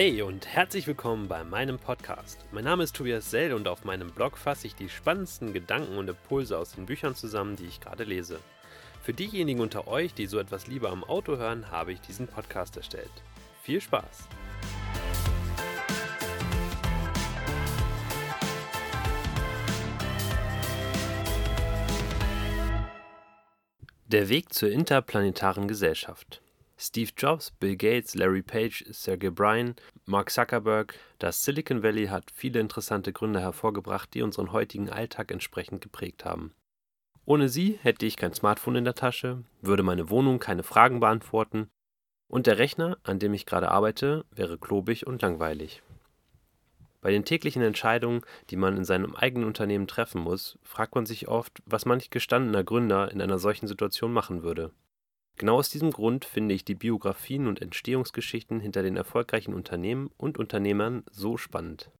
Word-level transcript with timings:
Hey 0.00 0.22
und 0.22 0.46
herzlich 0.46 0.86
willkommen 0.86 1.26
bei 1.26 1.42
meinem 1.42 1.76
Podcast. 1.76 2.38
Mein 2.52 2.62
Name 2.62 2.84
ist 2.84 2.94
Tobias 2.94 3.32
Sell 3.32 3.52
und 3.52 3.66
auf 3.66 3.84
meinem 3.84 4.12
Blog 4.12 4.38
fasse 4.38 4.68
ich 4.68 4.76
die 4.76 4.88
spannendsten 4.88 5.52
Gedanken 5.52 5.98
und 5.98 6.08
Impulse 6.08 6.56
aus 6.56 6.70
den 6.70 6.86
Büchern 6.86 7.16
zusammen, 7.16 7.56
die 7.56 7.64
ich 7.64 7.80
gerade 7.80 8.04
lese. 8.04 8.38
Für 9.02 9.12
diejenigen 9.12 9.58
unter 9.58 9.88
euch, 9.88 10.14
die 10.14 10.26
so 10.26 10.38
etwas 10.38 10.68
lieber 10.68 10.90
am 10.90 11.02
Auto 11.02 11.36
hören, 11.36 11.72
habe 11.72 11.92
ich 11.92 12.00
diesen 12.00 12.28
Podcast 12.28 12.76
erstellt. 12.76 13.10
Viel 13.64 13.80
Spaß! 13.80 14.28
Der 24.06 24.28
Weg 24.28 24.54
zur 24.54 24.70
interplanetaren 24.70 25.66
Gesellschaft. 25.66 26.40
Steve 26.80 27.10
Jobs, 27.16 27.50
Bill 27.50 27.76
Gates, 27.76 28.14
Larry 28.14 28.40
Page, 28.40 28.84
Sergey 28.90 29.30
Brin, 29.30 29.74
Mark 30.06 30.30
Zuckerberg, 30.30 30.94
das 31.18 31.42
Silicon 31.42 31.82
Valley 31.82 32.06
hat 32.06 32.30
viele 32.32 32.60
interessante 32.60 33.12
Gründer 33.12 33.40
hervorgebracht, 33.40 34.14
die 34.14 34.22
unseren 34.22 34.52
heutigen 34.52 34.88
Alltag 34.88 35.32
entsprechend 35.32 35.80
geprägt 35.80 36.24
haben. 36.24 36.54
Ohne 37.24 37.48
sie 37.48 37.80
hätte 37.82 38.06
ich 38.06 38.16
kein 38.16 38.32
Smartphone 38.32 38.76
in 38.76 38.84
der 38.84 38.94
Tasche, 38.94 39.42
würde 39.60 39.82
meine 39.82 40.08
Wohnung 40.08 40.38
keine 40.38 40.62
Fragen 40.62 41.00
beantworten 41.00 41.68
und 42.28 42.46
der 42.46 42.58
Rechner, 42.58 42.96
an 43.02 43.18
dem 43.18 43.34
ich 43.34 43.44
gerade 43.44 43.72
arbeite, 43.72 44.24
wäre 44.30 44.56
klobig 44.56 45.04
und 45.04 45.20
langweilig. 45.20 45.82
Bei 47.00 47.10
den 47.10 47.24
täglichen 47.24 47.62
Entscheidungen, 47.62 48.22
die 48.50 48.56
man 48.56 48.76
in 48.76 48.84
seinem 48.84 49.16
eigenen 49.16 49.48
Unternehmen 49.48 49.88
treffen 49.88 50.20
muss, 50.20 50.58
fragt 50.62 50.94
man 50.94 51.06
sich 51.06 51.26
oft, 51.26 51.60
was 51.66 51.86
manch 51.86 52.10
gestandener 52.10 52.62
Gründer 52.62 53.10
in 53.10 53.20
einer 53.20 53.38
solchen 53.38 53.66
Situation 53.66 54.12
machen 54.12 54.44
würde. 54.44 54.70
Genau 55.38 55.58
aus 55.58 55.70
diesem 55.70 55.92
Grund 55.92 56.24
finde 56.24 56.54
ich 56.54 56.64
die 56.64 56.74
Biografien 56.74 57.46
und 57.46 57.62
Entstehungsgeschichten 57.62 58.58
hinter 58.58 58.82
den 58.82 58.96
erfolgreichen 58.96 59.54
Unternehmen 59.54 60.10
und 60.16 60.36
Unternehmern 60.36 61.04
so 61.10 61.36
spannend. 61.36 61.90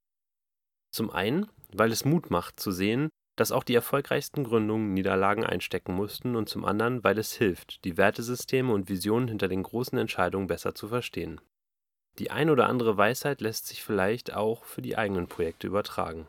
Zum 0.92 1.10
einen, 1.10 1.46
weil 1.72 1.92
es 1.92 2.04
Mut 2.04 2.30
macht 2.30 2.58
zu 2.58 2.72
sehen, 2.72 3.08
dass 3.36 3.52
auch 3.52 3.62
die 3.62 3.74
erfolgreichsten 3.74 4.42
Gründungen 4.42 4.92
Niederlagen 4.92 5.44
einstecken 5.44 5.94
mussten 5.94 6.34
und 6.34 6.48
zum 6.48 6.64
anderen, 6.64 7.04
weil 7.04 7.16
es 7.18 7.32
hilft, 7.34 7.84
die 7.84 7.96
Wertesysteme 7.96 8.72
und 8.72 8.88
Visionen 8.88 9.28
hinter 9.28 9.46
den 9.46 9.62
großen 9.62 9.96
Entscheidungen 9.96 10.48
besser 10.48 10.74
zu 10.74 10.88
verstehen. 10.88 11.40
Die 12.18 12.32
ein 12.32 12.50
oder 12.50 12.66
andere 12.66 12.96
Weisheit 12.96 13.40
lässt 13.40 13.68
sich 13.68 13.84
vielleicht 13.84 14.34
auch 14.34 14.64
für 14.64 14.82
die 14.82 14.98
eigenen 14.98 15.28
Projekte 15.28 15.68
übertragen. 15.68 16.28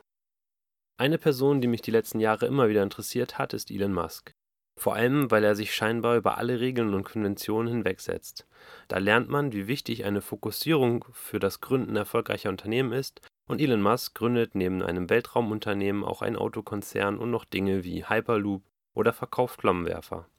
Eine 1.00 1.18
Person, 1.18 1.62
die 1.62 1.68
mich 1.68 1.82
die 1.82 1.90
letzten 1.90 2.20
Jahre 2.20 2.46
immer 2.46 2.70
wieder 2.70 2.84
interessiert 2.84 3.40
hat, 3.40 3.56
ist 3.56 3.72
Elon 3.72 3.94
Musk. 3.94 4.32
Vor 4.80 4.96
allem, 4.96 5.30
weil 5.30 5.44
er 5.44 5.58
sich 5.58 5.76
scheinbar 5.76 6.16
über 6.16 6.38
alle 6.38 6.62
Regeln 6.62 6.94
und 6.94 7.04
Konventionen 7.04 7.68
hinwegsetzt. 7.68 8.48
Da 8.88 8.98
lernt 8.98 9.28
man, 9.28 9.52
wie 9.52 9.68
wichtig 9.68 10.06
eine 10.06 10.22
Fokussierung 10.22 11.04
für 11.12 11.38
das 11.38 11.60
Gründen 11.60 11.98
erfolgreicher 11.98 12.48
Unternehmen 12.48 12.94
ist, 12.94 13.20
und 13.46 13.60
Elon 13.60 13.82
Musk 13.82 14.16
gründet 14.16 14.56
neben 14.56 14.82
einem 14.82 15.10
Weltraumunternehmen 15.10 16.06
auch 16.06 16.22
einen 16.22 16.38
Autokonzern 16.38 17.18
und 17.18 17.30
noch 17.30 17.44
Dinge 17.44 17.84
wie 17.84 18.06
Hyperloop 18.06 18.64
oder 18.94 19.12
verkauft 19.12 19.60
Flammenwerfer. 19.60 20.30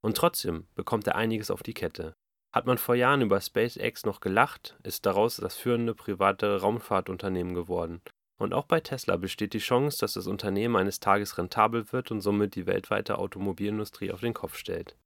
Und 0.00 0.16
trotzdem 0.16 0.66
bekommt 0.74 1.06
er 1.06 1.14
einiges 1.14 1.52
auf 1.52 1.62
die 1.62 1.74
Kette. 1.74 2.16
Hat 2.52 2.66
man 2.66 2.78
vor 2.78 2.96
Jahren 2.96 3.22
über 3.22 3.40
SpaceX 3.40 4.04
noch 4.04 4.18
gelacht, 4.18 4.76
ist 4.82 5.06
daraus 5.06 5.36
das 5.36 5.54
führende 5.54 5.94
private 5.94 6.60
Raumfahrtunternehmen 6.60 7.54
geworden 7.54 8.02
und 8.38 8.52
auch 8.52 8.66
bei 8.66 8.80
Tesla 8.80 9.16
besteht 9.16 9.52
die 9.52 9.58
Chance, 9.58 9.98
dass 10.00 10.14
das 10.14 10.26
Unternehmen 10.26 10.76
eines 10.76 11.00
Tages 11.00 11.38
rentabel 11.38 11.92
wird 11.92 12.10
und 12.10 12.20
somit 12.20 12.54
die 12.56 12.66
weltweite 12.66 13.18
Automobilindustrie 13.18 14.10
auf 14.12 14.20
den 14.20 14.34
Kopf 14.34 14.56
stellt. 14.56 14.96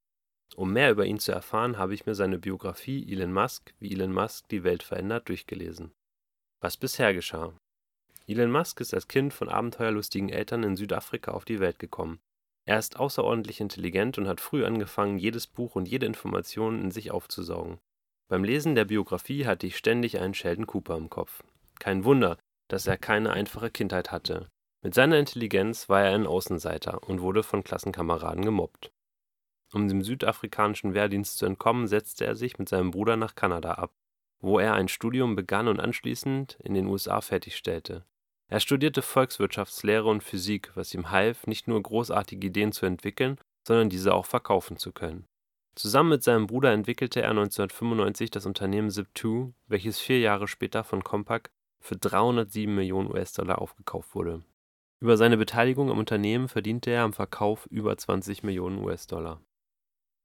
Um 0.56 0.72
mehr 0.72 0.90
über 0.90 1.04
ihn 1.04 1.18
zu 1.18 1.32
erfahren, 1.32 1.76
habe 1.76 1.94
ich 1.94 2.06
mir 2.06 2.14
seine 2.14 2.38
Biografie 2.38 3.06
Elon 3.12 3.32
Musk, 3.32 3.74
wie 3.78 3.92
Elon 3.92 4.12
Musk 4.12 4.48
die 4.48 4.64
Welt 4.64 4.82
verändert, 4.82 5.28
durchgelesen. 5.28 5.92
Was 6.61 6.77
bisher 6.77 7.12
geschah. 7.12 7.55
Elon 8.27 8.50
Musk 8.50 8.80
ist 8.80 8.94
als 8.94 9.08
Kind 9.08 9.33
von 9.33 9.48
abenteuerlustigen 9.48 10.30
Eltern 10.30 10.62
in 10.62 10.77
Südafrika 10.77 11.33
auf 11.33 11.44
die 11.44 11.61
Welt 11.61 11.78
gekommen. 11.78 12.18
Er 12.67 12.78
ist 12.78 12.98
außerordentlich 12.98 13.61
intelligent 13.61 14.18
und 14.18 14.28
hat 14.28 14.40
früh 14.40 14.64
angefangen, 14.64 15.18
jedes 15.18 15.46
Buch 15.46 15.74
und 15.74 15.88
jede 15.88 16.06
Information 16.06 16.83
in 16.83 16.90
sich 16.90 17.11
aufzusaugen. 17.11 17.78
Beim 18.28 18.44
Lesen 18.44 18.74
der 18.74 18.84
Biografie 18.84 19.46
hatte 19.46 19.67
ich 19.67 19.77
ständig 19.77 20.18
einen 20.18 20.34
Sheldon 20.34 20.67
Cooper 20.67 20.96
im 20.98 21.08
Kopf. 21.08 21.42
Kein 21.78 22.05
Wunder, 22.05 22.36
dass 22.68 22.86
er 22.86 22.96
keine 22.96 23.33
einfache 23.33 23.70
Kindheit 23.70 24.12
hatte. 24.12 24.48
Mit 24.83 24.95
seiner 24.95 25.18
Intelligenz 25.18 25.89
war 25.89 26.02
er 26.02 26.14
ein 26.14 26.27
Außenseiter 26.27 27.02
und 27.02 27.20
wurde 27.20 27.42
von 27.42 27.64
Klassenkameraden 27.64 28.45
gemobbt. 28.45 28.92
Um 29.73 29.89
dem 29.89 30.02
südafrikanischen 30.02 30.95
Wehrdienst 30.95 31.39
zu 31.39 31.46
entkommen, 31.46 31.89
setzte 31.89 32.24
er 32.24 32.36
sich 32.36 32.58
mit 32.58 32.68
seinem 32.68 32.90
Bruder 32.90 33.17
nach 33.17 33.34
Kanada 33.34 33.73
ab, 33.73 33.92
wo 34.40 34.58
er 34.58 34.74
ein 34.74 34.89
Studium 34.89 35.34
begann 35.34 35.68
und 35.68 35.80
anschließend 35.80 36.58
in 36.62 36.74
den 36.74 36.86
USA 36.86 37.20
fertigstellte. 37.20 38.05
Er 38.51 38.61
studierte 38.61 39.02
Volkswirtschaftslehre 39.02 40.08
und 40.08 40.23
Physik, 40.23 40.70
was 40.74 40.95
ihm 40.95 41.11
half, 41.11 41.46
nicht 41.46 41.68
nur 41.68 41.83
großartige 41.83 42.46
Ideen 42.46 42.73
zu 42.73 42.86
entwickeln, 42.86 43.36
sondern 43.67 43.90
diese 43.90 44.14
auch 44.14 44.24
verkaufen 44.24 44.79
zu 44.79 44.92
können. 44.92 45.27
Zusammen 45.74 46.08
mit 46.08 46.23
seinem 46.23 46.46
Bruder 46.46 46.73
entwickelte 46.73 47.20
er 47.20 47.30
1995 47.30 48.30
das 48.30 48.46
Unternehmen 48.46 48.89
Zip2, 48.89 49.52
welches 49.67 50.00
vier 50.00 50.18
Jahre 50.18 50.48
später 50.48 50.83
von 50.83 51.05
Compaq 51.05 51.50
für 51.80 51.96
307 51.96 52.74
Millionen 52.74 53.11
US-Dollar 53.11 53.61
aufgekauft 53.61 54.14
wurde. 54.14 54.42
Über 55.00 55.16
seine 55.16 55.36
Beteiligung 55.36 55.90
am 55.90 55.98
Unternehmen 55.98 56.48
verdiente 56.48 56.90
er 56.90 57.05
am 57.05 57.12
Verkauf 57.12 57.66
über 57.66 57.96
20 57.96 58.42
Millionen 58.42 58.83
US-Dollar. 58.83 59.40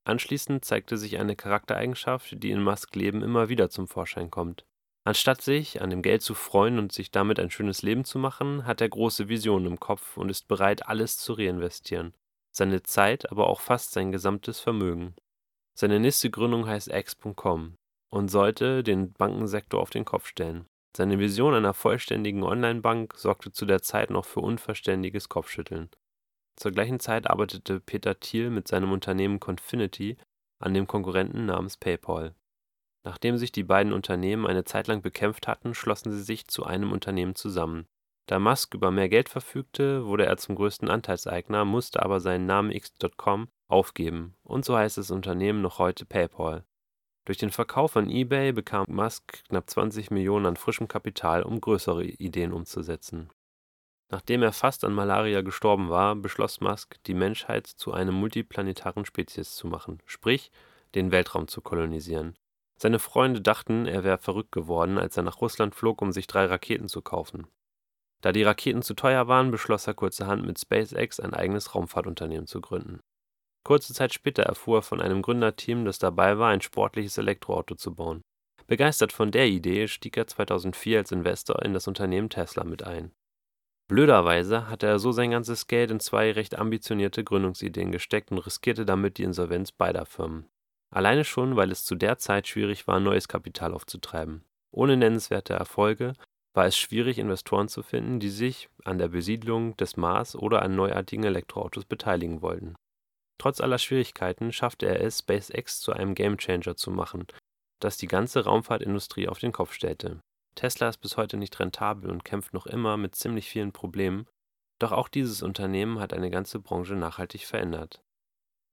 Anschließend 0.05 0.65
zeigte 0.65 0.97
sich 0.97 1.17
eine 1.19 1.35
Charaktereigenschaft, 1.35 2.43
die 2.43 2.51
in 2.51 2.61
Musk 2.61 2.95
Leben 2.95 3.23
immer 3.23 3.49
wieder 3.49 3.69
zum 3.69 3.87
Vorschein 3.87 4.31
kommt. 4.31 4.65
Anstatt 5.05 5.41
sich 5.41 5.81
an 5.81 5.89
dem 5.89 6.01
Geld 6.01 6.21
zu 6.21 6.33
freuen 6.33 6.79
und 6.79 6.91
sich 6.91 7.11
damit 7.11 7.39
ein 7.39 7.51
schönes 7.51 7.81
Leben 7.81 8.05
zu 8.05 8.19
machen, 8.19 8.65
hat 8.65 8.81
er 8.81 8.89
große 8.89 9.27
Visionen 9.27 9.67
im 9.67 9.79
Kopf 9.79 10.17
und 10.17 10.29
ist 10.29 10.47
bereit, 10.47 10.87
alles 10.87 11.17
zu 11.17 11.33
reinvestieren. 11.33 12.13
Seine 12.55 12.83
Zeit, 12.83 13.29
aber 13.31 13.47
auch 13.47 13.59
fast 13.59 13.91
sein 13.91 14.11
gesamtes 14.11 14.59
Vermögen. 14.59 15.15
Seine 15.75 15.99
nächste 15.99 16.29
Gründung 16.29 16.67
heißt 16.67 16.89
X.com 16.89 17.75
und 18.09 18.29
sollte 18.29 18.83
den 18.83 19.11
Bankensektor 19.11 19.81
auf 19.81 19.89
den 19.89 20.05
Kopf 20.05 20.27
stellen. 20.27 20.67
Seine 20.95 21.17
Vision 21.17 21.55
einer 21.55 21.73
vollständigen 21.73 22.43
Online-Bank 22.43 23.15
sorgte 23.17 23.51
zu 23.51 23.65
der 23.65 23.81
Zeit 23.81 24.11
noch 24.11 24.25
für 24.25 24.41
unverständiges 24.41 25.27
Kopfschütteln. 25.27 25.89
Zur 26.55 26.71
gleichen 26.71 26.99
Zeit 26.99 27.27
arbeitete 27.27 27.79
Peter 27.79 28.19
Thiel 28.19 28.51
mit 28.51 28.67
seinem 28.67 28.91
Unternehmen 28.91 29.39
Confinity 29.39 30.17
an 30.59 30.75
dem 30.75 30.85
Konkurrenten 30.85 31.47
namens 31.47 31.77
PayPal. 31.77 32.35
Nachdem 33.03 33.37
sich 33.37 33.51
die 33.51 33.63
beiden 33.63 33.91
Unternehmen 33.91 34.45
eine 34.45 34.63
Zeit 34.63 34.87
lang 34.87 35.01
bekämpft 35.01 35.47
hatten, 35.47 35.73
schlossen 35.73 36.11
sie 36.11 36.21
sich 36.21 36.47
zu 36.47 36.63
einem 36.63 36.91
Unternehmen 36.91 37.35
zusammen. 37.35 37.87
Da 38.27 38.39
Musk 38.39 38.73
über 38.73 38.91
mehr 38.91 39.09
Geld 39.09 39.27
verfügte, 39.27 40.05
wurde 40.05 40.25
er 40.25 40.37
zum 40.37 40.55
größten 40.55 40.89
Anteilseigner, 40.89 41.65
musste 41.65 42.01
aber 42.01 42.21
seinen 42.21 42.45
Namen 42.45 42.71
X.com 42.71 43.49
aufgeben, 43.67 44.35
und 44.43 44.63
so 44.63 44.77
heißt 44.77 44.97
das 44.97 45.11
Unternehmen 45.11 45.61
noch 45.61 45.79
heute 45.79 46.05
PayPal. 46.05 46.63
Durch 47.25 47.37
den 47.37 47.51
Verkauf 47.51 47.95
an 47.95 48.09
eBay 48.09 48.51
bekam 48.51 48.85
Musk 48.89 49.45
knapp 49.45 49.69
20 49.69 50.11
Millionen 50.11 50.45
an 50.45 50.57
frischem 50.57 50.89
Kapital, 50.89 51.43
um 51.43 51.61
größere 51.61 52.03
Ideen 52.03 52.51
umzusetzen. 52.51 53.29
Nachdem 54.09 54.43
er 54.43 54.51
fast 54.51 54.83
an 54.83 54.93
Malaria 54.93 55.41
gestorben 55.41 55.89
war, 55.89 56.15
beschloss 56.15 56.59
Musk, 56.59 57.01
die 57.05 57.13
Menschheit 57.13 57.65
zu 57.65 57.93
einem 57.93 58.13
multiplanetaren 58.13 59.05
Spezies 59.05 59.55
zu 59.55 59.67
machen, 59.67 60.01
sprich 60.05 60.51
den 60.95 61.11
Weltraum 61.11 61.47
zu 61.47 61.61
kolonisieren. 61.61 62.37
Seine 62.77 62.99
Freunde 62.99 63.41
dachten, 63.41 63.85
er 63.85 64.03
wäre 64.03 64.17
verrückt 64.17 64.51
geworden, 64.51 64.97
als 64.97 65.15
er 65.15 65.23
nach 65.23 65.39
Russland 65.39 65.73
flog, 65.73 66.01
um 66.01 66.11
sich 66.11 66.27
drei 66.27 66.45
Raketen 66.45 66.89
zu 66.89 67.01
kaufen. 67.01 67.47
Da 68.21 68.31
die 68.31 68.43
Raketen 68.43 68.81
zu 68.81 68.93
teuer 68.93 69.27
waren, 69.27 69.51
beschloss 69.51 69.87
er 69.87 69.93
kurzerhand 69.93 70.45
mit 70.45 70.59
SpaceX 70.59 71.19
ein 71.19 71.33
eigenes 71.33 71.73
Raumfahrtunternehmen 71.73 72.47
zu 72.47 72.61
gründen. 72.61 72.99
Kurze 73.63 73.93
Zeit 73.93 74.13
später 74.13 74.43
erfuhr 74.43 74.79
er 74.79 74.81
von 74.81 75.01
einem 75.01 75.21
Gründerteam, 75.21 75.85
das 75.85 75.99
dabei 75.99 76.37
war, 76.37 76.49
ein 76.49 76.61
sportliches 76.61 77.17
Elektroauto 77.17 77.75
zu 77.75 77.95
bauen. 77.95 78.21
Begeistert 78.67 79.13
von 79.13 79.31
der 79.31 79.47
Idee 79.47 79.87
stieg 79.87 80.17
er 80.17 80.27
2004 80.27 80.99
als 80.99 81.11
Investor 81.11 81.61
in 81.63 81.73
das 81.73 81.87
Unternehmen 81.87 82.29
Tesla 82.29 82.63
mit 82.63 82.83
ein. 82.83 83.11
Blöderweise 83.89 84.69
hatte 84.69 84.87
er 84.87 84.99
so 84.99 85.11
sein 85.11 85.31
ganzes 85.31 85.67
Geld 85.67 85.91
in 85.91 85.99
zwei 85.99 86.31
recht 86.31 86.57
ambitionierte 86.57 87.23
Gründungsideen 87.23 87.91
gesteckt 87.91 88.31
und 88.31 88.39
riskierte 88.39 88.85
damit 88.85 89.17
die 89.17 89.23
Insolvenz 89.23 89.71
beider 89.71 90.05
Firmen. 90.05 90.47
Alleine 90.93 91.25
schon, 91.25 91.55
weil 91.55 91.71
es 91.71 91.83
zu 91.83 91.95
der 91.95 92.17
Zeit 92.17 92.47
schwierig 92.47 92.87
war, 92.87 92.99
neues 92.99 93.27
Kapital 93.27 93.73
aufzutreiben. 93.73 94.43
Ohne 94.71 94.97
nennenswerte 94.97 95.53
Erfolge 95.53 96.13
war 96.53 96.65
es 96.65 96.77
schwierig, 96.77 97.17
Investoren 97.17 97.67
zu 97.67 97.83
finden, 97.83 98.19
die 98.19 98.29
sich 98.29 98.69
an 98.83 98.97
der 98.97 99.07
Besiedlung 99.07 99.75
des 99.77 99.97
Mars 99.97 100.35
oder 100.35 100.61
an 100.61 100.75
neuartigen 100.75 101.25
Elektroautos 101.25 101.85
beteiligen 101.85 102.41
wollten. 102.41 102.75
Trotz 103.37 103.61
aller 103.61 103.77
Schwierigkeiten 103.77 104.51
schaffte 104.51 104.85
er 104.85 105.01
es, 105.01 105.19
SpaceX 105.19 105.79
zu 105.81 105.91
einem 105.93 106.15
Gamechanger 106.15 106.75
zu 106.75 106.91
machen, 106.91 107.25
das 107.79 107.97
die 107.97 108.07
ganze 108.07 108.43
Raumfahrtindustrie 108.43 109.27
auf 109.27 109.39
den 109.39 109.51
Kopf 109.51 109.73
stellte. 109.73 110.21
Tesla 110.55 110.89
ist 110.89 110.97
bis 110.97 111.17
heute 111.17 111.37
nicht 111.37 111.59
rentabel 111.59 112.09
und 112.09 112.23
kämpft 112.23 112.53
noch 112.53 112.65
immer 112.65 112.97
mit 112.97 113.15
ziemlich 113.15 113.49
vielen 113.49 113.71
Problemen, 113.71 114.27
doch 114.79 114.91
auch 114.91 115.07
dieses 115.07 115.41
Unternehmen 115.41 115.99
hat 115.99 116.13
eine 116.13 116.29
ganze 116.29 116.59
Branche 116.59 116.95
nachhaltig 116.95 117.45
verändert. 117.45 118.01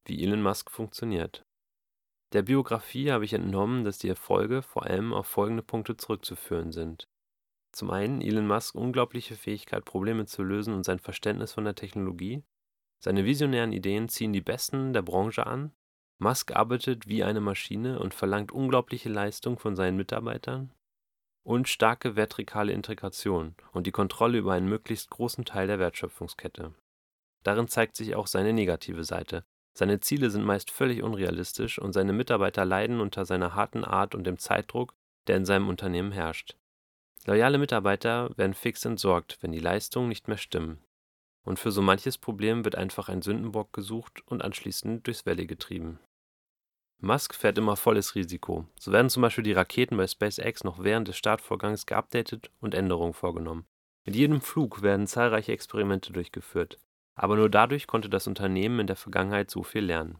Wie 0.06 0.22
Elon 0.22 0.42
Musk 0.42 0.70
funktioniert. 0.70 1.42
Der 2.32 2.42
Biografie 2.42 3.10
habe 3.10 3.24
ich 3.24 3.32
entnommen, 3.32 3.84
dass 3.84 3.98
die 3.98 4.08
Erfolge 4.08 4.62
vor 4.62 4.84
allem 4.84 5.12
auf 5.12 5.26
folgende 5.26 5.62
Punkte 5.62 5.96
zurückzuführen 5.96 6.70
sind. 6.70 7.08
Zum 7.72 7.90
einen 7.90 8.20
Elon 8.20 8.46
Musks 8.46 8.72
unglaubliche 8.72 9.36
Fähigkeit, 9.36 9.84
Probleme 9.84 10.26
zu 10.26 10.42
lösen 10.42 10.74
und 10.74 10.84
sein 10.84 10.98
Verständnis 10.98 11.52
von 11.52 11.64
der 11.64 11.74
Technologie. 11.74 12.42
Seine 13.02 13.25
visionären 13.25 13.73
Ideen 13.73 14.08
ziehen 14.08 14.32
die 14.32 14.43
Besten 14.43 14.93
der 14.93 15.02
Branche 15.02 15.47
an. 15.47 15.73
Musk 16.19 16.55
arbeitet 16.55 17.08
wie 17.08 17.25
eine 17.25 17.41
Maschine 17.41 17.99
und 17.99 18.12
verlangt 18.12 18.52
unglaubliche 18.52 19.08
Leistung 19.08 19.58
von 19.58 19.75
seinen 19.75 19.97
Mitarbeitern. 19.97 20.70
Und 21.43 21.69
starke 21.69 22.14
vertikale 22.14 22.73
Integration 22.73 23.55
und 23.73 23.87
die 23.87 23.93
Kontrolle 23.93 24.37
über 24.37 24.52
einen 24.52 24.69
möglichst 24.69 25.08
großen 25.08 25.47
Teil 25.47 25.67
der 25.67 25.79
Wertschöpfungskette. 25.79 26.75
Darin 27.43 27.69
zeigt 27.69 27.97
sich 27.97 28.14
auch 28.14 28.26
seine 28.26 28.52
negative 28.52 29.05
Seite. 29.05 29.44
Seine 29.73 30.00
Ziele 30.00 30.29
sind 30.29 30.44
meist 30.44 30.70
völlig 30.70 31.03
unrealistisch 31.03 31.79
und 31.79 31.94
seine 31.94 32.12
Mitarbeiter 32.12 32.67
leiden 32.67 33.00
unter 33.00 33.25
seiner 33.25 33.55
harten 33.55 33.85
Art 33.85 34.14
und 34.14 34.25
dem 34.25 34.38
Zeitdruck, 34.38 34.93
der 35.26 35.38
in 35.38 35.46
seinem 35.46 35.69
Unternehmen 35.69 36.12
herrscht. 36.12 36.58
Loyale 37.25 37.56
Mitarbeiter 37.56 38.37
werden 38.37 38.53
fix 38.53 38.85
entsorgt, 38.85 39.38
wenn 39.41 39.53
die 39.53 39.58
Leistungen 39.58 40.08
nicht 40.08 40.29
mehr 40.29 40.37
stimmen. 40.37 40.82
Und 41.42 41.58
für 41.58 41.70
so 41.70 41.82
manches 41.82 42.19
Problem 42.19 42.64
wird 42.64 42.76
einfach 42.76 43.08
ein 43.08 43.22
Sündenbock 43.22 43.72
gesucht 43.72 44.22
und 44.26 44.42
anschließend 44.42 45.06
durchs 45.06 45.26
Valley 45.26 45.46
getrieben. 45.46 45.98
Musk 47.02 47.34
fährt 47.34 47.56
immer 47.56 47.76
volles 47.76 48.14
Risiko. 48.14 48.66
So 48.78 48.92
werden 48.92 49.08
zum 49.08 49.22
Beispiel 49.22 49.44
die 49.44 49.52
Raketen 49.52 49.96
bei 49.96 50.06
SpaceX 50.06 50.64
noch 50.64 50.82
während 50.84 51.08
des 51.08 51.16
Startvorgangs 51.16 51.87
geupdatet 51.87 52.50
und 52.60 52.75
Änderungen 52.75 53.14
vorgenommen. 53.14 53.64
Mit 54.04 54.16
jedem 54.16 54.40
Flug 54.40 54.82
werden 54.82 55.06
zahlreiche 55.06 55.52
Experimente 55.52 56.12
durchgeführt. 56.12 56.78
Aber 57.14 57.37
nur 57.37 57.48
dadurch 57.48 57.86
konnte 57.86 58.10
das 58.10 58.26
Unternehmen 58.26 58.81
in 58.81 58.86
der 58.86 58.96
Vergangenheit 58.96 59.50
so 59.50 59.62
viel 59.62 59.84
lernen. 59.84 60.19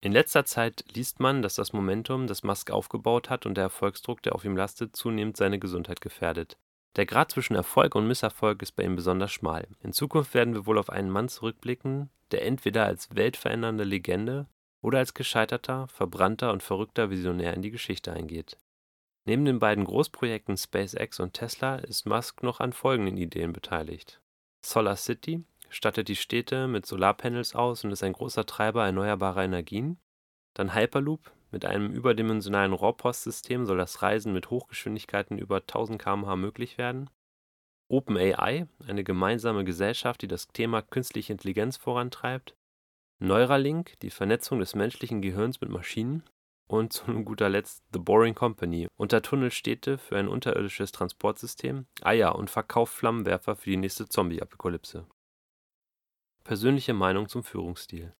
In 0.00 0.12
letzter 0.12 0.44
Zeit 0.44 0.84
liest 0.94 1.18
man, 1.18 1.42
dass 1.42 1.54
das 1.54 1.72
Momentum, 1.72 2.26
das 2.26 2.42
Musk 2.42 2.70
aufgebaut 2.70 3.30
hat 3.30 3.46
und 3.46 3.56
der 3.56 3.64
Erfolgsdruck, 3.64 4.22
der 4.22 4.34
auf 4.34 4.44
ihm 4.44 4.56
lastet, 4.56 4.94
zunehmend 4.94 5.36
seine 5.36 5.58
Gesundheit 5.58 6.00
gefährdet. 6.00 6.56
Der 6.96 7.06
Grad 7.06 7.30
zwischen 7.30 7.54
Erfolg 7.54 7.94
und 7.94 8.08
Misserfolg 8.08 8.62
ist 8.62 8.72
bei 8.72 8.82
ihm 8.82 8.96
besonders 8.96 9.32
schmal. 9.32 9.68
In 9.82 9.92
Zukunft 9.92 10.34
werden 10.34 10.54
wir 10.54 10.66
wohl 10.66 10.78
auf 10.78 10.90
einen 10.90 11.10
Mann 11.10 11.28
zurückblicken, 11.28 12.10
der 12.30 12.44
entweder 12.44 12.86
als 12.86 13.14
weltverändernde 13.14 13.84
Legende 13.84 14.46
oder 14.82 14.98
als 14.98 15.14
gescheiterter, 15.14 15.88
verbrannter 15.88 16.52
und 16.52 16.62
verrückter 16.62 17.10
Visionär 17.10 17.54
in 17.54 17.62
die 17.62 17.70
Geschichte 17.70 18.12
eingeht. 18.12 18.58
Neben 19.24 19.44
den 19.44 19.58
beiden 19.58 19.84
Großprojekten 19.84 20.56
SpaceX 20.56 21.20
und 21.20 21.34
Tesla 21.34 21.76
ist 21.76 22.06
Musk 22.06 22.42
noch 22.42 22.60
an 22.60 22.72
folgenden 22.72 23.16
Ideen 23.16 23.52
beteiligt: 23.52 24.20
Solar 24.64 24.96
City, 24.96 25.44
stattet 25.68 26.08
die 26.08 26.16
Städte 26.16 26.66
mit 26.66 26.86
Solarpanels 26.86 27.54
aus 27.54 27.84
und 27.84 27.92
ist 27.92 28.02
ein 28.02 28.14
großer 28.14 28.46
Treiber 28.46 28.86
erneuerbarer 28.86 29.44
Energien. 29.44 29.98
Dann 30.54 30.74
Hyperloop. 30.74 31.30
Mit 31.50 31.64
einem 31.64 31.92
überdimensionalen 31.92 32.72
Rohrpostsystem 32.72 33.64
soll 33.64 33.78
das 33.78 34.02
Reisen 34.02 34.32
mit 34.32 34.50
Hochgeschwindigkeiten 34.50 35.38
über 35.38 35.56
1000 35.58 36.00
km/h 36.00 36.36
möglich 36.36 36.76
werden. 36.76 37.08
OpenAI, 37.88 38.66
eine 38.86 39.02
gemeinsame 39.02 39.64
Gesellschaft, 39.64 40.20
die 40.20 40.28
das 40.28 40.48
Thema 40.48 40.82
künstliche 40.82 41.32
Intelligenz 41.32 41.78
vorantreibt. 41.78 42.54
Neuralink, 43.18 43.98
die 44.00 44.10
Vernetzung 44.10 44.58
des 44.60 44.74
menschlichen 44.74 45.22
Gehirns 45.22 45.60
mit 45.60 45.70
Maschinen. 45.70 46.22
Und 46.70 46.92
zu 46.92 47.06
guter 47.24 47.48
Letzt 47.48 47.82
The 47.94 47.98
Boring 47.98 48.34
Company, 48.34 48.88
untertunnelt 48.96 49.54
Städte 49.54 49.96
für 49.96 50.18
ein 50.18 50.28
unterirdisches 50.28 50.92
Transportsystem. 50.92 51.86
Ah 52.02 52.12
ja, 52.12 52.28
und 52.28 52.50
verkauft 52.50 52.92
Flammenwerfer 52.92 53.56
für 53.56 53.70
die 53.70 53.78
nächste 53.78 54.06
Zombie-Apokalypse. 54.06 55.06
Persönliche 56.44 56.92
Meinung 56.92 57.26
zum 57.26 57.42
Führungsstil. 57.42 58.14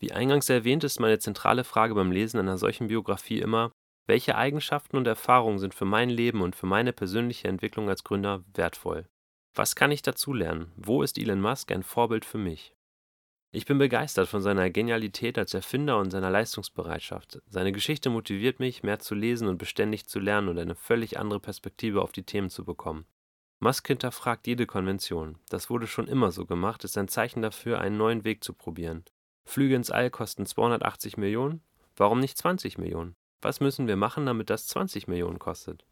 Wie 0.00 0.12
eingangs 0.12 0.48
erwähnt, 0.48 0.82
ist 0.82 0.98
meine 0.98 1.18
zentrale 1.18 1.62
Frage 1.62 1.94
beim 1.94 2.10
Lesen 2.10 2.40
einer 2.40 2.56
solchen 2.56 2.88
Biografie 2.88 3.38
immer, 3.38 3.70
welche 4.06 4.34
Eigenschaften 4.34 4.96
und 4.96 5.06
Erfahrungen 5.06 5.58
sind 5.58 5.74
für 5.74 5.84
mein 5.84 6.08
Leben 6.10 6.40
und 6.40 6.56
für 6.56 6.66
meine 6.66 6.92
persönliche 6.92 7.48
Entwicklung 7.48 7.88
als 7.88 8.02
Gründer 8.02 8.42
wertvoll? 8.54 9.06
Was 9.54 9.76
kann 9.76 9.92
ich 9.92 10.02
dazu 10.02 10.32
lernen? 10.32 10.72
Wo 10.76 11.02
ist 11.02 11.18
Elon 11.18 11.40
Musk 11.40 11.70
ein 11.70 11.82
Vorbild 11.82 12.24
für 12.24 12.38
mich? 12.38 12.74
Ich 13.52 13.66
bin 13.66 13.78
begeistert 13.78 14.28
von 14.28 14.42
seiner 14.42 14.70
Genialität 14.70 15.36
als 15.36 15.54
Erfinder 15.54 15.98
und 15.98 16.10
seiner 16.10 16.30
Leistungsbereitschaft. 16.30 17.42
Seine 17.46 17.72
Geschichte 17.72 18.08
motiviert 18.08 18.58
mich, 18.60 18.82
mehr 18.82 19.00
zu 19.00 19.14
lesen 19.14 19.48
und 19.48 19.58
beständig 19.58 20.06
zu 20.06 20.18
lernen 20.18 20.48
und 20.48 20.58
eine 20.58 20.76
völlig 20.76 21.18
andere 21.18 21.40
Perspektive 21.40 22.00
auf 22.00 22.12
die 22.12 22.22
Themen 22.22 22.48
zu 22.48 22.64
bekommen. 22.64 23.06
Musk 23.58 23.86
hinterfragt 23.88 24.46
jede 24.46 24.66
Konvention. 24.66 25.38
Das 25.50 25.68
wurde 25.68 25.86
schon 25.86 26.08
immer 26.08 26.30
so 26.30 26.46
gemacht, 26.46 26.84
ist 26.84 26.96
ein 26.96 27.08
Zeichen 27.08 27.42
dafür, 27.42 27.80
einen 27.80 27.98
neuen 27.98 28.24
Weg 28.24 28.42
zu 28.42 28.54
probieren. 28.54 29.04
Flüge 29.50 29.74
ins 29.74 29.90
All 29.90 30.10
kosten 30.10 30.46
280 30.46 31.16
Millionen. 31.16 31.62
Warum 31.96 32.20
nicht 32.20 32.38
20 32.38 32.78
Millionen? 32.78 33.16
Was 33.42 33.60
müssen 33.60 33.88
wir 33.88 33.96
machen, 33.96 34.26
damit 34.26 34.48
das 34.48 34.66
20 34.68 35.08
Millionen 35.08 35.38
kostet? 35.38 35.84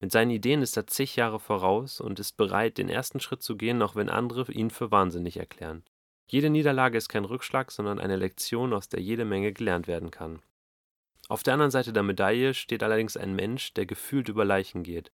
Mit 0.00 0.10
seinen 0.10 0.30
Ideen 0.30 0.62
ist 0.62 0.76
er 0.76 0.86
zig 0.86 1.14
Jahre 1.16 1.38
voraus 1.38 2.00
und 2.00 2.18
ist 2.18 2.36
bereit, 2.36 2.78
den 2.78 2.88
ersten 2.88 3.20
Schritt 3.20 3.42
zu 3.42 3.56
gehen, 3.56 3.80
auch 3.82 3.94
wenn 3.94 4.08
andere 4.08 4.50
ihn 4.50 4.70
für 4.70 4.90
wahnsinnig 4.90 5.36
erklären. 5.36 5.84
Jede 6.26 6.50
Niederlage 6.50 6.98
ist 6.98 7.08
kein 7.08 7.24
Rückschlag, 7.24 7.70
sondern 7.70 8.00
eine 8.00 8.16
Lektion, 8.16 8.72
aus 8.72 8.88
der 8.88 9.00
jede 9.00 9.24
Menge 9.24 9.52
gelernt 9.52 9.86
werden 9.86 10.10
kann. 10.10 10.42
Auf 11.28 11.44
der 11.44 11.54
anderen 11.54 11.70
Seite 11.70 11.92
der 11.92 12.02
Medaille 12.02 12.52
steht 12.52 12.82
allerdings 12.82 13.16
ein 13.16 13.36
Mensch, 13.36 13.74
der 13.74 13.86
gefühlt 13.86 14.28
über 14.28 14.44
Leichen 14.44 14.82
geht, 14.82 15.12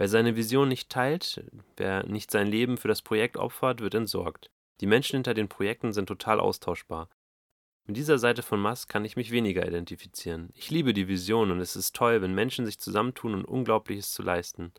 Wer 0.00 0.08
seine 0.08 0.34
Vision 0.34 0.68
nicht 0.68 0.88
teilt, 0.88 1.44
wer 1.76 2.06
nicht 2.06 2.30
sein 2.30 2.46
Leben 2.46 2.78
für 2.78 2.88
das 2.88 3.02
Projekt 3.02 3.36
opfert, 3.36 3.82
wird 3.82 3.94
entsorgt. 3.94 4.50
Die 4.80 4.86
Menschen 4.86 5.16
hinter 5.16 5.34
den 5.34 5.48
Projekten 5.48 5.92
sind 5.92 6.06
total 6.06 6.40
austauschbar. 6.40 7.08
Mit 7.86 7.96
dieser 7.96 8.18
Seite 8.18 8.42
von 8.42 8.60
Musk 8.60 8.88
kann 8.88 9.04
ich 9.04 9.16
mich 9.16 9.30
weniger 9.30 9.66
identifizieren. 9.66 10.50
Ich 10.54 10.70
liebe 10.70 10.94
die 10.94 11.08
Vision 11.08 11.50
und 11.50 11.60
es 11.60 11.76
ist 11.76 11.94
toll, 11.94 12.22
wenn 12.22 12.34
Menschen 12.34 12.64
sich 12.64 12.78
zusammentun 12.78 13.34
und 13.34 13.44
Unglaubliches 13.44 14.12
zu 14.12 14.22
leisten. 14.22 14.72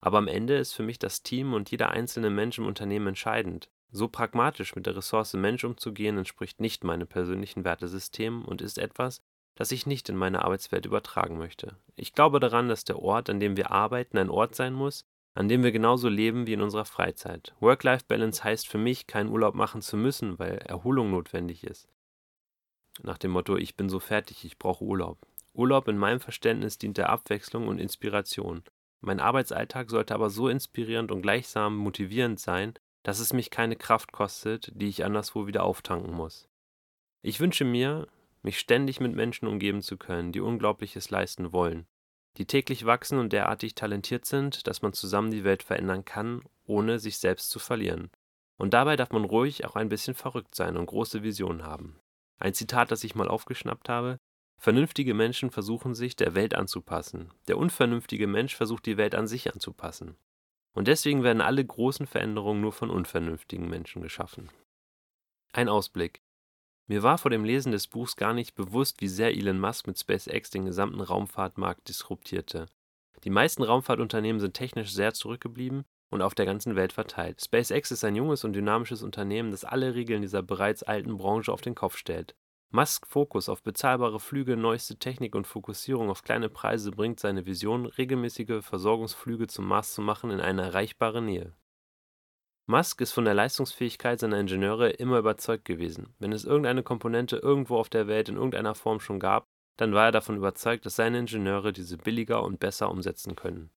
Aber 0.00 0.18
am 0.18 0.28
Ende 0.28 0.56
ist 0.56 0.72
für 0.72 0.82
mich 0.82 0.98
das 0.98 1.22
Team 1.22 1.54
und 1.54 1.70
jeder 1.70 1.90
einzelne 1.90 2.30
Mensch 2.30 2.58
im 2.58 2.66
Unternehmen 2.66 3.08
entscheidend. 3.08 3.70
So 3.90 4.08
pragmatisch 4.08 4.74
mit 4.74 4.86
der 4.86 4.96
Ressource 4.96 5.32
Mensch 5.34 5.64
umzugehen, 5.64 6.18
entspricht 6.18 6.60
nicht 6.60 6.84
meinem 6.84 7.06
persönlichen 7.06 7.64
Wertesystem 7.64 8.44
und 8.44 8.60
ist 8.60 8.78
etwas, 8.78 9.22
das 9.54 9.72
ich 9.72 9.86
nicht 9.86 10.08
in 10.08 10.16
meine 10.16 10.44
Arbeitswelt 10.44 10.84
übertragen 10.84 11.38
möchte. 11.38 11.76
Ich 11.94 12.12
glaube 12.12 12.40
daran, 12.40 12.68
dass 12.68 12.84
der 12.84 12.98
Ort, 12.98 13.30
an 13.30 13.40
dem 13.40 13.56
wir 13.56 13.70
arbeiten, 13.70 14.18
ein 14.18 14.28
Ort 14.28 14.54
sein 14.54 14.74
muss, 14.74 15.06
an 15.36 15.48
dem 15.48 15.62
wir 15.62 15.70
genauso 15.70 16.08
leben 16.08 16.46
wie 16.46 16.54
in 16.54 16.62
unserer 16.62 16.86
Freizeit. 16.86 17.54
Work-Life-Balance 17.60 18.42
heißt 18.42 18.66
für 18.66 18.78
mich, 18.78 19.06
keinen 19.06 19.28
Urlaub 19.28 19.54
machen 19.54 19.82
zu 19.82 19.98
müssen, 19.98 20.38
weil 20.38 20.56
Erholung 20.58 21.10
notwendig 21.10 21.62
ist. 21.62 21.88
Nach 23.02 23.18
dem 23.18 23.32
Motto, 23.32 23.58
ich 23.58 23.76
bin 23.76 23.90
so 23.90 24.00
fertig, 24.00 24.46
ich 24.46 24.58
brauche 24.58 24.82
Urlaub. 24.82 25.18
Urlaub 25.52 25.88
in 25.88 25.98
meinem 25.98 26.20
Verständnis 26.20 26.78
dient 26.78 26.96
der 26.96 27.10
Abwechslung 27.10 27.68
und 27.68 27.78
Inspiration. 27.78 28.62
Mein 29.02 29.20
Arbeitsalltag 29.20 29.90
sollte 29.90 30.14
aber 30.14 30.30
so 30.30 30.48
inspirierend 30.48 31.12
und 31.12 31.20
gleichsam 31.20 31.76
motivierend 31.76 32.40
sein, 32.40 32.72
dass 33.02 33.20
es 33.20 33.34
mich 33.34 33.50
keine 33.50 33.76
Kraft 33.76 34.12
kostet, 34.12 34.72
die 34.74 34.88
ich 34.88 35.04
anderswo 35.04 35.46
wieder 35.46 35.64
auftanken 35.64 36.14
muss. 36.14 36.48
Ich 37.20 37.40
wünsche 37.40 37.66
mir, 37.66 38.08
mich 38.40 38.58
ständig 38.58 39.00
mit 39.00 39.14
Menschen 39.14 39.48
umgeben 39.48 39.82
zu 39.82 39.98
können, 39.98 40.32
die 40.32 40.40
Unglaubliches 40.40 41.10
leisten 41.10 41.52
wollen, 41.52 41.86
die 42.36 42.46
täglich 42.46 42.84
wachsen 42.84 43.18
und 43.18 43.32
derartig 43.32 43.74
talentiert 43.74 44.24
sind, 44.24 44.66
dass 44.66 44.82
man 44.82 44.92
zusammen 44.92 45.30
die 45.30 45.44
Welt 45.44 45.62
verändern 45.62 46.04
kann, 46.04 46.42
ohne 46.66 46.98
sich 46.98 47.18
selbst 47.18 47.50
zu 47.50 47.58
verlieren. 47.58 48.10
Und 48.58 48.74
dabei 48.74 48.96
darf 48.96 49.10
man 49.10 49.24
ruhig 49.24 49.64
auch 49.64 49.76
ein 49.76 49.88
bisschen 49.88 50.14
verrückt 50.14 50.54
sein 50.54 50.76
und 50.76 50.86
große 50.86 51.22
Visionen 51.22 51.64
haben. 51.64 51.98
Ein 52.38 52.54
Zitat, 52.54 52.90
das 52.90 53.04
ich 53.04 53.14
mal 53.14 53.28
aufgeschnappt 53.28 53.88
habe. 53.88 54.18
Vernünftige 54.58 55.14
Menschen 55.14 55.50
versuchen 55.50 55.94
sich 55.94 56.16
der 56.16 56.34
Welt 56.34 56.54
anzupassen. 56.54 57.30
Der 57.48 57.58
unvernünftige 57.58 58.26
Mensch 58.26 58.54
versucht 58.54 58.86
die 58.86 58.96
Welt 58.96 59.14
an 59.14 59.26
sich 59.26 59.52
anzupassen. 59.52 60.16
Und 60.74 60.88
deswegen 60.88 61.22
werden 61.22 61.40
alle 61.40 61.64
großen 61.64 62.06
Veränderungen 62.06 62.60
nur 62.60 62.72
von 62.72 62.90
unvernünftigen 62.90 63.68
Menschen 63.68 64.02
geschaffen. 64.02 64.50
Ein 65.52 65.68
Ausblick. 65.68 66.20
Mir 66.88 67.02
war 67.02 67.18
vor 67.18 67.32
dem 67.32 67.44
Lesen 67.44 67.72
des 67.72 67.88
Buchs 67.88 68.14
gar 68.14 68.32
nicht 68.32 68.54
bewusst, 68.54 69.00
wie 69.00 69.08
sehr 69.08 69.36
Elon 69.36 69.58
Musk 69.58 69.88
mit 69.88 69.98
SpaceX 69.98 70.50
den 70.50 70.66
gesamten 70.66 71.00
Raumfahrtmarkt 71.00 71.88
disruptierte. 71.88 72.66
Die 73.24 73.30
meisten 73.30 73.64
Raumfahrtunternehmen 73.64 74.38
sind 74.38 74.54
technisch 74.54 74.92
sehr 74.92 75.12
zurückgeblieben 75.12 75.84
und 76.10 76.22
auf 76.22 76.36
der 76.36 76.46
ganzen 76.46 76.76
Welt 76.76 76.92
verteilt. 76.92 77.42
SpaceX 77.42 77.90
ist 77.90 78.04
ein 78.04 78.14
junges 78.14 78.44
und 78.44 78.52
dynamisches 78.52 79.02
Unternehmen, 79.02 79.50
das 79.50 79.64
alle 79.64 79.94
Regeln 79.96 80.22
dieser 80.22 80.42
bereits 80.42 80.84
alten 80.84 81.16
Branche 81.16 81.52
auf 81.52 81.60
den 81.60 81.74
Kopf 81.74 81.96
stellt. 81.96 82.36
Musks 82.70 83.08
Fokus 83.08 83.48
auf 83.48 83.62
bezahlbare 83.62 84.20
Flüge, 84.20 84.56
neueste 84.56 84.96
Technik 84.96 85.34
und 85.34 85.46
Fokussierung 85.46 86.08
auf 86.08 86.22
kleine 86.22 86.48
Preise 86.48 86.92
bringt 86.92 87.18
seine 87.18 87.46
Vision, 87.46 87.86
regelmäßige 87.86 88.64
Versorgungsflüge 88.64 89.48
zum 89.48 89.66
Mars 89.66 89.94
zu 89.94 90.02
machen, 90.02 90.30
in 90.30 90.40
eine 90.40 90.62
erreichbare 90.62 91.22
Nähe. 91.22 91.52
Musk 92.68 93.00
ist 93.00 93.12
von 93.12 93.24
der 93.24 93.34
Leistungsfähigkeit 93.34 94.18
seiner 94.18 94.40
Ingenieure 94.40 94.90
immer 94.90 95.18
überzeugt 95.18 95.64
gewesen. 95.64 96.14
Wenn 96.18 96.32
es 96.32 96.44
irgendeine 96.44 96.82
Komponente 96.82 97.36
irgendwo 97.36 97.76
auf 97.76 97.88
der 97.88 98.08
Welt 98.08 98.28
in 98.28 98.34
irgendeiner 98.34 98.74
Form 98.74 98.98
schon 98.98 99.20
gab, 99.20 99.46
dann 99.76 99.94
war 99.94 100.06
er 100.06 100.12
davon 100.12 100.36
überzeugt, 100.36 100.84
dass 100.84 100.96
seine 100.96 101.20
Ingenieure 101.20 101.72
diese 101.72 101.96
billiger 101.96 102.42
und 102.42 102.58
besser 102.58 102.90
umsetzen 102.90 103.36
können. 103.36 103.70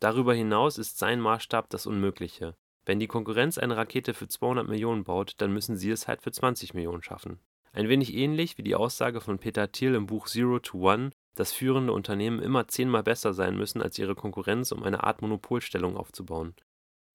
Darüber 0.00 0.32
hinaus 0.32 0.78
ist 0.78 0.98
sein 0.98 1.20
Maßstab 1.20 1.68
das 1.68 1.86
Unmögliche. 1.86 2.56
Wenn 2.86 2.98
die 2.98 3.08
Konkurrenz 3.08 3.58
eine 3.58 3.76
Rakete 3.76 4.14
für 4.14 4.26
200 4.26 4.66
Millionen 4.66 5.04
baut, 5.04 5.34
dann 5.38 5.52
müssen 5.52 5.76
sie 5.76 5.90
es 5.90 6.08
halt 6.08 6.22
für 6.22 6.32
20 6.32 6.72
Millionen 6.72 7.02
schaffen. 7.02 7.40
Ein 7.72 7.90
wenig 7.90 8.14
ähnlich 8.14 8.56
wie 8.56 8.62
die 8.62 8.74
Aussage 8.74 9.20
von 9.20 9.38
Peter 9.38 9.70
Thiel 9.70 9.94
im 9.94 10.06
Buch 10.06 10.28
Zero 10.28 10.60
to 10.60 10.78
One, 10.78 11.10
dass 11.34 11.52
führende 11.52 11.92
Unternehmen 11.92 12.40
immer 12.40 12.68
zehnmal 12.68 13.02
besser 13.02 13.34
sein 13.34 13.56
müssen 13.56 13.82
als 13.82 13.98
ihre 13.98 14.14
Konkurrenz, 14.14 14.72
um 14.72 14.82
eine 14.82 15.04
Art 15.04 15.20
Monopolstellung 15.20 15.96
aufzubauen. 15.96 16.54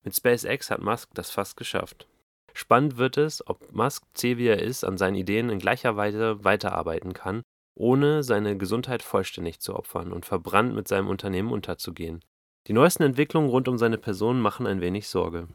Mit 0.02 0.16
SpaceX 0.16 0.70
hat 0.70 0.82
Musk 0.82 1.10
das 1.14 1.30
fast 1.30 1.56
geschafft. 1.56 2.06
Spannend 2.52 2.96
wird 2.96 3.16
es, 3.16 3.46
ob 3.46 3.72
Musk, 3.72 4.04
zäh 4.14 4.36
wie 4.36 4.48
er 4.48 4.62
ist, 4.62 4.84
an 4.84 4.98
seinen 4.98 5.14
Ideen 5.14 5.50
in 5.50 5.58
gleicher 5.58 5.96
Weise 5.96 6.42
weiterarbeiten 6.44 7.12
kann, 7.12 7.42
ohne 7.74 8.22
seine 8.22 8.56
Gesundheit 8.56 9.02
vollständig 9.02 9.60
zu 9.60 9.76
opfern 9.76 10.12
und 10.12 10.26
verbrannt 10.26 10.74
mit 10.74 10.88
seinem 10.88 11.08
Unternehmen 11.08 11.52
unterzugehen. 11.52 12.24
Die 12.66 12.72
neuesten 12.72 13.04
Entwicklungen 13.04 13.48
rund 13.48 13.68
um 13.68 13.78
seine 13.78 13.98
Person 13.98 14.40
machen 14.40 14.66
ein 14.66 14.80
wenig 14.80 15.08
Sorge. 15.08 15.48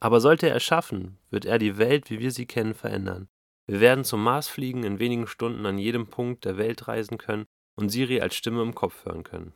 Aber 0.00 0.20
sollte 0.20 0.48
er 0.48 0.56
es 0.56 0.62
schaffen, 0.62 1.18
wird 1.30 1.46
er 1.46 1.58
die 1.58 1.78
Welt, 1.78 2.10
wie 2.10 2.20
wir 2.20 2.30
sie 2.30 2.46
kennen, 2.46 2.74
verändern. 2.74 3.28
Wir 3.66 3.80
werden 3.80 4.04
zum 4.04 4.22
Mars 4.22 4.48
fliegen, 4.48 4.84
in 4.84 4.98
wenigen 4.98 5.26
Stunden 5.26 5.66
an 5.66 5.78
jedem 5.78 6.06
Punkt 6.06 6.44
der 6.44 6.58
Welt 6.58 6.86
reisen 6.86 7.18
können 7.18 7.46
und 7.74 7.88
Siri 7.88 8.20
als 8.20 8.34
Stimme 8.34 8.62
im 8.62 8.74
Kopf 8.74 9.04
hören 9.04 9.24
können. 9.24 9.52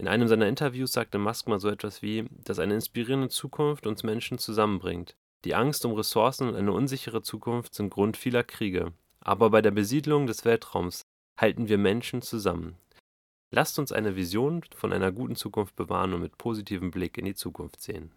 In 0.00 0.08
einem 0.08 0.28
seiner 0.28 0.48
Interviews 0.48 0.92
sagte 0.92 1.18
Musk 1.18 1.46
mal 1.46 1.60
so 1.60 1.68
etwas 1.68 2.00
wie, 2.00 2.24
dass 2.42 2.58
eine 2.58 2.72
inspirierende 2.72 3.28
Zukunft 3.28 3.86
uns 3.86 4.02
Menschen 4.02 4.38
zusammenbringt. 4.38 5.14
Die 5.44 5.54
Angst 5.54 5.84
um 5.84 5.92
Ressourcen 5.92 6.48
und 6.48 6.56
eine 6.56 6.72
unsichere 6.72 7.20
Zukunft 7.20 7.74
sind 7.74 7.90
Grund 7.90 8.16
vieler 8.16 8.42
Kriege. 8.42 8.94
Aber 9.20 9.50
bei 9.50 9.60
der 9.60 9.72
Besiedlung 9.72 10.26
des 10.26 10.46
Weltraums 10.46 11.02
halten 11.38 11.68
wir 11.68 11.76
Menschen 11.76 12.22
zusammen. 12.22 12.78
Lasst 13.50 13.78
uns 13.78 13.92
eine 13.92 14.16
Vision 14.16 14.62
von 14.74 14.94
einer 14.94 15.12
guten 15.12 15.36
Zukunft 15.36 15.76
bewahren 15.76 16.14
und 16.14 16.22
mit 16.22 16.38
positivem 16.38 16.90
Blick 16.90 17.18
in 17.18 17.26
die 17.26 17.34
Zukunft 17.34 17.82
sehen. 17.82 18.10